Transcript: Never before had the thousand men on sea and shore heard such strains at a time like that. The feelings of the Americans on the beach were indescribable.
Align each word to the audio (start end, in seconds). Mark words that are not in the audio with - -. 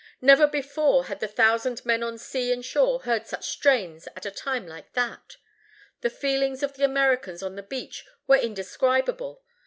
Never 0.19 0.47
before 0.47 1.05
had 1.05 1.19
the 1.19 1.27
thousand 1.27 1.85
men 1.85 2.01
on 2.01 2.17
sea 2.17 2.51
and 2.51 2.65
shore 2.65 3.01
heard 3.01 3.27
such 3.27 3.47
strains 3.51 4.07
at 4.15 4.25
a 4.25 4.31
time 4.31 4.65
like 4.65 4.93
that. 4.93 5.37
The 5.99 6.09
feelings 6.09 6.63
of 6.63 6.73
the 6.73 6.83
Americans 6.85 7.43
on 7.43 7.53
the 7.55 7.61
beach 7.61 8.03
were 8.25 8.35
indescribable. 8.37 9.43